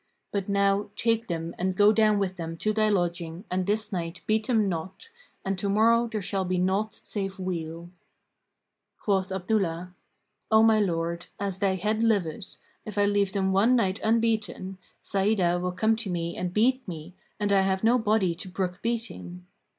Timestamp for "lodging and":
2.89-3.67